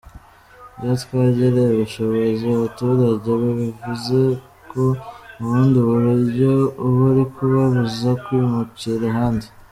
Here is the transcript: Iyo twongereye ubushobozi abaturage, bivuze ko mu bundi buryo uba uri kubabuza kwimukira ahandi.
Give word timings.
Iyo 0.79 0.93
twongereye 1.03 1.69
ubushobozi 1.73 2.43
abaturage, 2.55 3.29
bivuze 3.41 4.19
ko 4.71 4.83
mu 5.37 5.47
bundi 5.51 5.79
buryo 5.89 6.51
uba 6.85 7.01
uri 7.09 7.23
kubabuza 7.33 8.09
kwimukira 8.23 9.05
ahandi. 9.13 9.47